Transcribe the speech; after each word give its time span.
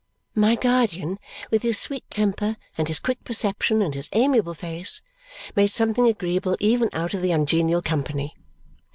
My 0.33 0.55
guardian, 0.55 1.19
with 1.51 1.61
his 1.61 1.77
sweet 1.79 2.03
temper 2.09 2.57
and 2.75 2.87
his 2.87 2.99
quick 2.99 3.23
perception 3.23 3.83
and 3.83 3.93
his 3.93 4.09
amiable 4.13 4.55
face, 4.55 4.99
made 5.55 5.69
something 5.69 6.07
agreeable 6.07 6.57
even 6.59 6.89
out 6.91 7.13
of 7.13 7.21
the 7.21 7.31
ungenial 7.31 7.83
company. 7.83 8.35